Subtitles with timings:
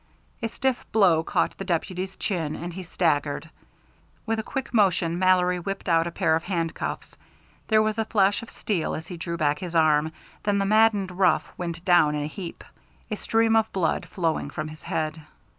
[0.41, 3.51] A stiff blow caught the deputy's chin, and he staggered.
[4.25, 7.15] With a quick motion Mallory whipped out a pair of handcuffs.
[7.67, 10.11] There was a flash of steel as he drew back his arm,
[10.41, 12.63] then the maddened rough went down in a heap,
[13.11, 15.21] a stream of blood flowing from his head.